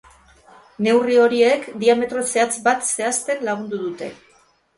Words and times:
Neurri 0.87 1.17
horiek 1.23 1.67
diametro 1.83 2.23
zehatz 2.33 2.49
bat 2.69 2.89
zehazten 2.95 3.45
lagundu 3.51 3.83
dute. 3.85 4.11